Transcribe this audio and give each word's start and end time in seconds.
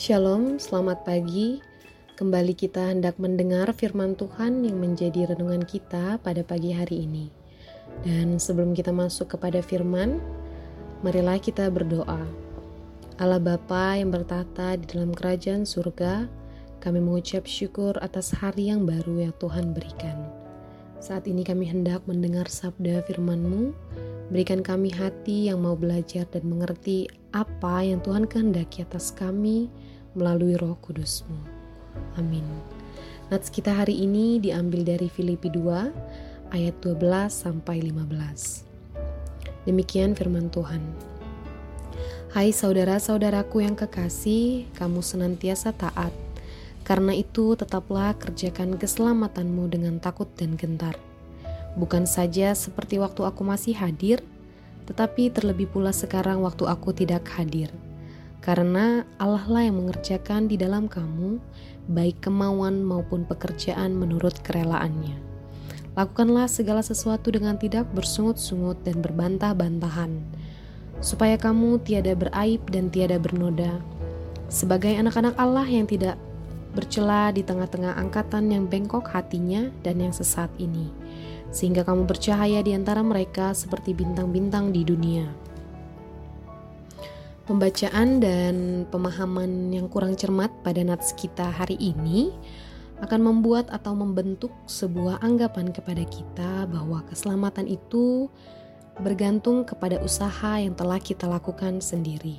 Shalom, 0.00 0.56
selamat 0.56 1.04
pagi. 1.04 1.60
Kembali 2.16 2.56
kita 2.56 2.88
hendak 2.88 3.20
mendengar 3.20 3.68
firman 3.76 4.16
Tuhan 4.16 4.64
yang 4.64 4.80
menjadi 4.80 5.28
renungan 5.28 5.60
kita 5.60 6.16
pada 6.24 6.40
pagi 6.40 6.72
hari 6.72 7.04
ini. 7.04 7.28
Dan 8.00 8.40
sebelum 8.40 8.72
kita 8.72 8.96
masuk 8.96 9.36
kepada 9.36 9.60
firman, 9.60 10.16
marilah 11.04 11.36
kita 11.36 11.68
berdoa. 11.68 12.24
Allah 13.20 13.36
Bapa 13.44 14.00
yang 14.00 14.08
bertata 14.08 14.72
di 14.80 14.88
dalam 14.88 15.12
kerajaan 15.12 15.68
surga, 15.68 16.24
kami 16.80 16.96
mengucap 17.04 17.44
syukur 17.44 17.92
atas 18.00 18.32
hari 18.32 18.72
yang 18.72 18.88
baru 18.88 19.28
yang 19.28 19.36
Tuhan 19.36 19.76
berikan. 19.76 20.16
Saat 20.96 21.28
ini 21.28 21.44
kami 21.44 21.68
hendak 21.68 22.08
mendengar 22.08 22.48
sabda 22.48 23.04
firman-Mu, 23.04 23.76
berikan 24.32 24.64
kami 24.64 24.96
hati 24.96 25.52
yang 25.52 25.60
mau 25.60 25.76
belajar 25.76 26.24
dan 26.32 26.48
mengerti 26.48 27.04
apa 27.36 27.84
yang 27.84 28.00
Tuhan 28.00 28.24
kehendaki 28.24 28.82
atas 28.82 29.12
kami 29.12 29.68
melalui 30.14 30.58
roh 30.58 30.74
kudus-Mu. 30.82 31.38
Amin. 32.18 32.44
Nats 33.30 33.46
kita 33.46 33.70
hari 33.70 33.94
ini 34.02 34.42
diambil 34.42 34.82
dari 34.82 35.06
Filipi 35.06 35.46
2 35.52 36.50
ayat 36.50 36.74
12 36.82 37.30
sampai 37.30 37.78
15. 37.78 38.66
Demikian 39.70 40.18
firman 40.18 40.50
Tuhan. 40.50 40.82
Hai 42.30 42.54
saudara-saudaraku 42.54 43.62
yang 43.62 43.74
kekasih, 43.78 44.66
kamu 44.78 45.02
senantiasa 45.02 45.74
taat. 45.74 46.14
Karena 46.82 47.14
itu 47.14 47.54
tetaplah 47.54 48.18
kerjakan 48.18 48.74
keselamatanmu 48.74 49.70
dengan 49.70 50.02
takut 50.02 50.26
dan 50.34 50.58
gentar. 50.58 50.98
Bukan 51.78 52.02
saja 52.02 52.50
seperti 52.54 52.98
waktu 52.98 53.22
aku 53.22 53.46
masih 53.46 53.78
hadir, 53.78 54.26
tetapi 54.90 55.30
terlebih 55.30 55.70
pula 55.70 55.94
sekarang 55.94 56.42
waktu 56.42 56.66
aku 56.66 56.90
tidak 56.90 57.22
hadir 57.30 57.70
karena 58.40 59.04
Allah 59.20 59.44
lah 59.48 59.62
yang 59.68 59.84
mengerjakan 59.84 60.48
di 60.48 60.56
dalam 60.56 60.88
kamu 60.88 61.36
baik 61.92 62.24
kemauan 62.24 62.80
maupun 62.80 63.28
pekerjaan 63.28 63.92
menurut 63.92 64.36
kerelaannya. 64.40 65.16
Lakukanlah 65.98 66.48
segala 66.48 66.80
sesuatu 66.80 67.28
dengan 67.34 67.60
tidak 67.60 67.84
bersungut-sungut 67.92 68.80
dan 68.86 69.04
berbantah-bantahan, 69.04 70.22
supaya 71.04 71.36
kamu 71.36 71.82
tiada 71.84 72.16
beraib 72.16 72.62
dan 72.72 72.88
tiada 72.88 73.20
bernoda, 73.20 73.82
sebagai 74.48 74.94
anak-anak 74.96 75.34
Allah 75.36 75.66
yang 75.66 75.84
tidak 75.84 76.16
bercela 76.72 77.34
di 77.34 77.42
tengah-tengah 77.42 77.98
angkatan 77.98 78.54
yang 78.54 78.70
bengkok 78.70 79.10
hatinya 79.10 79.68
dan 79.82 79.98
yang 79.98 80.14
sesat 80.14 80.48
ini, 80.62 80.88
sehingga 81.50 81.82
kamu 81.82 82.06
bercahaya 82.06 82.62
di 82.62 82.72
antara 82.72 83.02
mereka 83.02 83.50
seperti 83.50 83.90
bintang-bintang 83.90 84.70
di 84.70 84.86
dunia. 84.86 85.49
Pembacaan 87.50 88.22
dan 88.22 88.86
pemahaman 88.94 89.74
yang 89.74 89.90
kurang 89.90 90.14
cermat 90.14 90.54
pada 90.62 90.86
nats 90.86 91.10
kita 91.18 91.50
hari 91.50 91.74
ini 91.82 92.30
akan 93.02 93.26
membuat 93.26 93.66
atau 93.74 93.90
membentuk 93.90 94.54
sebuah 94.70 95.18
anggapan 95.18 95.74
kepada 95.74 96.06
kita 96.06 96.70
bahwa 96.70 97.02
keselamatan 97.10 97.66
itu 97.66 98.30
bergantung 99.02 99.66
kepada 99.66 99.98
usaha 99.98 100.62
yang 100.62 100.78
telah 100.78 101.02
kita 101.02 101.26
lakukan 101.26 101.82
sendiri. 101.82 102.38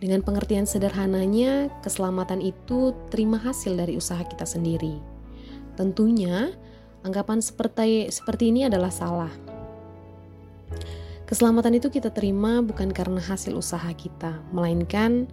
Dengan 0.00 0.24
pengertian 0.24 0.64
sederhananya, 0.64 1.68
keselamatan 1.84 2.40
itu 2.40 2.96
terima 3.12 3.36
hasil 3.36 3.76
dari 3.76 4.00
usaha 4.00 4.24
kita 4.24 4.48
sendiri. 4.48 5.04
Tentunya, 5.76 6.48
anggapan 7.04 7.44
seperti 7.44 8.08
seperti 8.08 8.48
ini 8.48 8.72
adalah 8.72 8.88
salah 8.88 9.53
Keselamatan 11.34 11.82
itu 11.82 11.90
kita 11.90 12.14
terima 12.14 12.62
bukan 12.62 12.94
karena 12.94 13.18
hasil 13.18 13.58
usaha 13.58 13.90
kita, 13.90 14.38
melainkan 14.54 15.26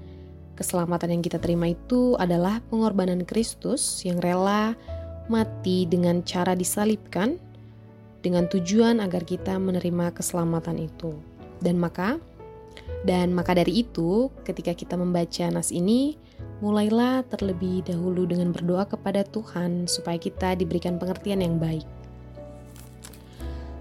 keselamatan 0.57 1.13
yang 1.13 1.21
kita 1.21 1.37
terima 1.37 1.77
itu 1.77 2.17
adalah 2.17 2.57
pengorbanan 2.73 3.21
Kristus 3.21 4.01
yang 4.01 4.17
rela 4.17 4.73
mati 5.29 5.85
dengan 5.85 6.25
cara 6.25 6.57
disalibkan 6.57 7.37
dengan 8.25 8.49
tujuan 8.49 8.97
agar 8.97 9.21
kita 9.29 9.61
menerima 9.61 10.09
keselamatan 10.17 10.89
itu. 10.89 11.21
Dan 11.61 11.77
maka 11.77 12.17
dan 13.05 13.29
maka 13.29 13.53
dari 13.53 13.85
itu, 13.85 14.33
ketika 14.41 14.73
kita 14.73 14.97
membaca 14.97 15.53
nas 15.53 15.69
ini, 15.69 16.17
mulailah 16.65 17.21
terlebih 17.29 17.85
dahulu 17.85 18.25
dengan 18.25 18.49
berdoa 18.49 18.89
kepada 18.89 19.21
Tuhan 19.21 19.85
supaya 19.85 20.17
kita 20.17 20.57
diberikan 20.57 20.97
pengertian 20.97 21.45
yang 21.45 21.61
baik. 21.61 22.00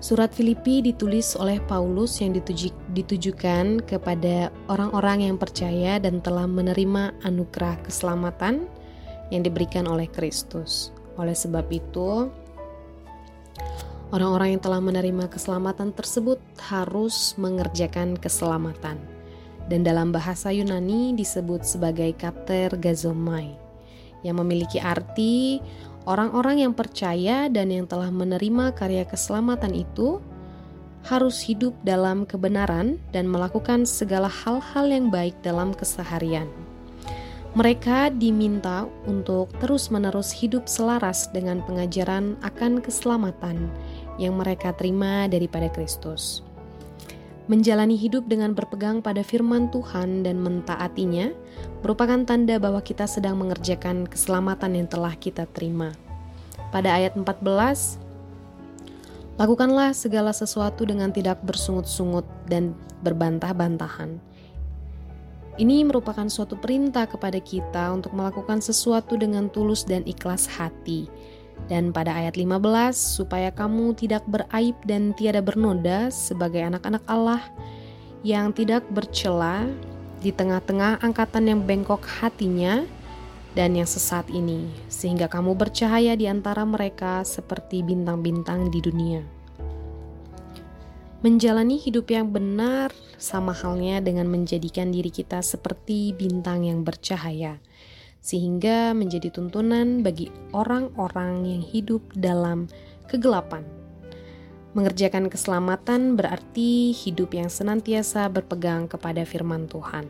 Surat 0.00 0.32
Filipi 0.32 0.80
ditulis 0.80 1.36
oleh 1.36 1.60
Paulus 1.60 2.24
yang 2.24 2.32
dituju, 2.32 2.72
ditujukan 2.96 3.84
kepada 3.84 4.48
orang-orang 4.72 5.28
yang 5.28 5.36
percaya 5.36 6.00
dan 6.00 6.24
telah 6.24 6.48
menerima 6.48 7.20
anugerah 7.20 7.76
keselamatan 7.84 8.64
yang 9.28 9.44
diberikan 9.44 9.84
oleh 9.84 10.08
Kristus. 10.08 10.88
Oleh 11.20 11.36
sebab 11.36 11.68
itu, 11.68 12.32
orang-orang 14.08 14.56
yang 14.56 14.62
telah 14.64 14.80
menerima 14.80 15.28
keselamatan 15.28 15.92
tersebut 15.92 16.40
harus 16.72 17.36
mengerjakan 17.36 18.16
keselamatan. 18.16 18.96
Dan 19.68 19.84
dalam 19.84 20.16
bahasa 20.16 20.48
Yunani 20.48 21.12
disebut 21.12 21.60
sebagai 21.68 22.16
kater 22.16 22.72
gazomai, 22.80 23.52
yang 24.24 24.40
memiliki 24.40 24.80
arti 24.80 25.60
Orang-orang 26.08 26.64
yang 26.64 26.72
percaya 26.72 27.52
dan 27.52 27.68
yang 27.68 27.84
telah 27.84 28.08
menerima 28.08 28.72
karya 28.72 29.04
keselamatan 29.04 29.76
itu 29.76 30.20
harus 31.04 31.40
hidup 31.44 31.72
dalam 31.80 32.28
kebenaran 32.28 33.00
dan 33.12 33.28
melakukan 33.28 33.88
segala 33.88 34.28
hal-hal 34.28 34.86
yang 34.88 35.08
baik 35.08 35.36
dalam 35.40 35.72
keseharian. 35.72 36.48
Mereka 37.50 38.14
diminta 38.14 38.86
untuk 39.10 39.50
terus-menerus 39.58 40.30
hidup 40.30 40.70
selaras 40.70 41.26
dengan 41.34 41.58
pengajaran 41.66 42.38
akan 42.46 42.78
keselamatan 42.78 43.66
yang 44.22 44.38
mereka 44.38 44.70
terima 44.70 45.26
daripada 45.26 45.66
Kristus. 45.66 46.46
Menjalani 47.50 47.98
hidup 47.98 48.30
dengan 48.30 48.54
berpegang 48.54 49.02
pada 49.02 49.26
firman 49.26 49.74
Tuhan 49.74 50.22
dan 50.22 50.38
mentaatinya 50.38 51.34
merupakan 51.82 52.22
tanda 52.22 52.62
bahwa 52.62 52.78
kita 52.78 53.10
sedang 53.10 53.42
mengerjakan 53.42 54.06
keselamatan 54.06 54.78
yang 54.78 54.86
telah 54.86 55.18
kita 55.18 55.50
terima. 55.50 55.90
Pada 56.70 56.94
ayat 56.94 57.18
14, 57.18 57.98
lakukanlah 59.34 59.90
segala 59.98 60.30
sesuatu 60.30 60.86
dengan 60.86 61.10
tidak 61.10 61.42
bersungut-sungut 61.42 62.22
dan 62.46 62.70
berbantah-bantahan. 63.02 64.22
Ini 65.58 65.82
merupakan 65.82 66.30
suatu 66.30 66.54
perintah 66.54 67.10
kepada 67.10 67.42
kita 67.42 67.90
untuk 67.90 68.14
melakukan 68.14 68.62
sesuatu 68.62 69.18
dengan 69.18 69.50
tulus 69.50 69.82
dan 69.82 70.06
ikhlas 70.06 70.46
hati, 70.46 71.10
dan 71.66 71.91
pada 71.91 72.15
ayat 72.15 72.38
15, 72.38 72.94
supaya 72.94 73.50
kamu 73.50 73.98
tidak 73.98 74.25
beraib 74.31 74.78
dan 74.87 75.12
tiada 75.19 75.43
bernoda 75.43 76.09
sebagai 76.09 76.62
anak-anak 76.65 77.04
Allah 77.10 77.43
yang 78.22 78.53
tidak 78.54 78.87
bercela 78.93 79.69
di 80.21 80.31
tengah-tengah 80.31 81.00
angkatan 81.00 81.48
yang 81.48 81.60
bengkok 81.65 82.04
hatinya 82.04 82.84
dan 83.56 83.75
yang 83.75 83.88
sesat 83.88 84.28
ini, 84.31 84.71
sehingga 84.87 85.26
kamu 85.26 85.59
bercahaya 85.59 86.15
di 86.15 86.31
antara 86.31 86.62
mereka 86.62 87.26
seperti 87.26 87.82
bintang-bintang 87.82 88.71
di 88.71 88.78
dunia. 88.78 89.22
Menjalani 91.21 91.77
hidup 91.77 92.09
yang 92.09 92.32
benar 92.32 92.94
sama 93.21 93.53
halnya 93.53 94.00
dengan 94.00 94.25
menjadikan 94.25 94.88
diri 94.88 95.12
kita 95.12 95.44
seperti 95.44 96.16
bintang 96.16 96.65
yang 96.65 96.81
bercahaya 96.81 97.60
sehingga 98.20 98.92
menjadi 98.92 99.32
tuntunan 99.32 100.04
bagi 100.04 100.28
orang-orang 100.53 101.48
yang 101.48 101.62
hidup 101.64 102.04
dalam 102.12 102.69
kegelapan. 103.08 103.64
Mengerjakan 104.76 105.26
keselamatan 105.26 106.14
berarti 106.14 106.94
hidup 106.94 107.34
yang 107.34 107.50
senantiasa 107.50 108.30
berpegang 108.30 108.86
kepada 108.86 109.27
firman 109.27 109.66
Tuhan. 109.66 110.06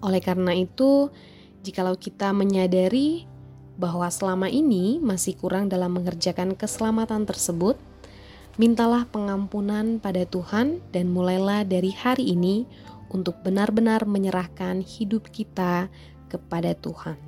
Oleh 0.00 0.22
karena 0.24 0.56
itu, 0.56 1.12
jikalau 1.60 1.92
kita 2.00 2.32
menyadari 2.32 3.28
bahwa 3.76 4.08
selama 4.08 4.48
ini 4.48 4.96
masih 4.96 5.36
kurang 5.36 5.68
dalam 5.68 5.92
mengerjakan 5.92 6.56
keselamatan 6.56 7.28
tersebut, 7.28 7.76
mintalah 8.56 9.04
pengampunan 9.08 10.00
pada 10.00 10.24
Tuhan 10.24 10.80
dan 10.88 11.12
mulailah 11.12 11.68
dari 11.68 11.92
hari 11.92 12.32
ini 12.32 12.64
untuk 13.12 13.40
benar-benar 13.44 14.08
menyerahkan 14.08 14.80
hidup 14.80 15.28
kita 15.28 15.92
kepada 16.30 16.78
Tuhan 16.78 17.18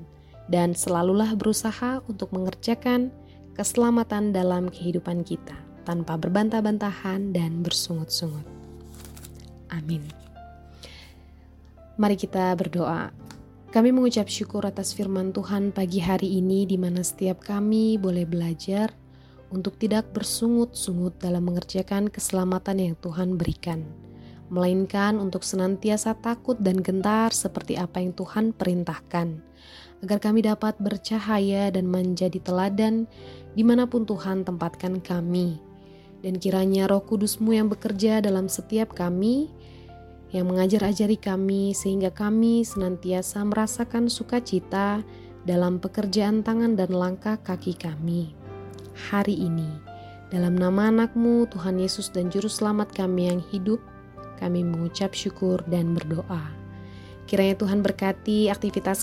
dan 0.47 0.79
selalulah 0.79 1.35
berusaha 1.35 1.99
untuk 2.07 2.31
mengerjakan 2.31 3.11
keselamatan 3.59 4.31
dalam 4.31 4.71
kehidupan 4.71 5.27
kita 5.27 5.59
tanpa 5.83 6.15
berbantah-bantahan 6.15 7.35
dan 7.35 7.67
bersungut-sungut. 7.67 8.47
Amin. 9.75 10.07
Mari 11.99 12.17
kita 12.17 12.55
berdoa. 12.55 13.11
Kami 13.73 13.89
mengucap 13.89 14.29
syukur 14.29 14.69
atas 14.69 14.93
firman 14.93 15.33
Tuhan 15.33 15.73
pagi 15.73 16.05
hari 16.05 16.39
ini 16.39 16.69
di 16.69 16.77
mana 16.77 17.01
setiap 17.01 17.41
kami 17.41 17.97
boleh 17.97 18.29
belajar 18.29 18.93
untuk 19.49 19.81
tidak 19.81 20.13
bersungut-sungut 20.13 21.17
dalam 21.21 21.49
mengerjakan 21.49 22.13
keselamatan 22.13 22.77
yang 22.81 22.95
Tuhan 23.01 23.41
berikan 23.41 23.85
melainkan 24.53 25.17
untuk 25.17 25.41
senantiasa 25.41 26.13
takut 26.21 26.61
dan 26.61 26.85
gentar 26.85 27.33
seperti 27.33 27.81
apa 27.81 28.05
yang 28.05 28.13
Tuhan 28.13 28.53
perintahkan, 28.53 29.41
agar 30.05 30.19
kami 30.21 30.45
dapat 30.45 30.77
bercahaya 30.77 31.73
dan 31.73 31.89
menjadi 31.89 32.37
teladan 32.37 33.09
di 33.57 33.65
mana 33.65 33.89
pun 33.89 34.05
Tuhan 34.05 34.45
tempatkan 34.45 35.01
kami. 35.01 35.57
Dan 36.21 36.39
kiranya 36.39 36.87
roh 36.87 37.03
kudusmu 37.03 37.57
yang 37.57 37.73
bekerja 37.73 38.21
dalam 38.21 38.47
setiap 38.47 38.93
kami, 38.93 39.49
yang 40.31 40.53
mengajar-ajari 40.53 41.17
kami 41.17 41.73
sehingga 41.73 42.13
kami 42.13 42.63
senantiasa 42.63 43.43
merasakan 43.43 44.07
sukacita 44.07 45.01
dalam 45.49 45.83
pekerjaan 45.83 46.47
tangan 46.47 46.79
dan 46.79 46.93
langkah 46.95 47.41
kaki 47.41 47.75
kami. 47.75 48.37
Hari 49.11 49.35
ini, 49.35 49.67
dalam 50.31 50.55
nama 50.55 50.93
anakmu 50.93 51.49
Tuhan 51.51 51.81
Yesus 51.81 52.13
dan 52.13 52.31
Juru 52.31 52.47
Selamat 52.47 52.93
kami 52.95 53.33
yang 53.33 53.41
hidup, 53.51 53.83
kami 54.39 54.63
mengucap 54.63 55.13
syukur 55.13 55.61
dan 55.67 55.97
berdoa. 55.97 56.53
Kiranya 57.27 57.57
Tuhan 57.57 57.81
berkati 57.81 58.53
aktivitas 58.53 59.03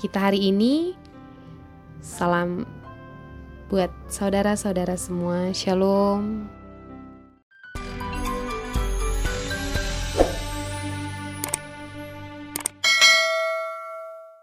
kita 0.00 0.18
hari 0.18 0.48
ini. 0.50 0.96
Salam 2.00 2.64
buat 3.68 3.92
saudara-saudara 4.08 4.96
semua. 4.96 5.52
Shalom. 5.52 6.57